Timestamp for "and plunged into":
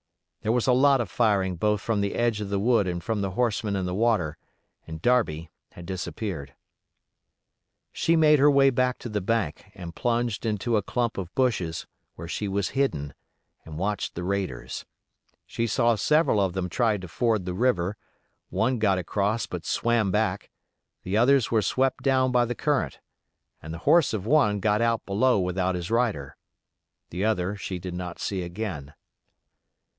9.75-10.75